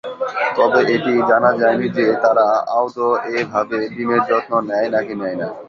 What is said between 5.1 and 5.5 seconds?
নেয় না।